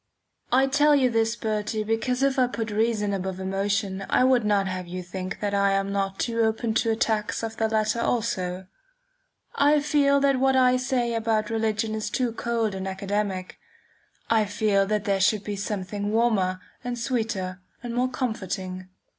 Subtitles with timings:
[0.51, 4.67] I tell you this, Bertie, because if I put reason above emotion I would not
[4.67, 8.65] have you think that I am not open to attacks of the latter also.
[9.53, 13.59] I feel that what I say about religion is too cold and academic.
[14.27, 18.89] I feel that there should be something warmer and sweeter and more comforting.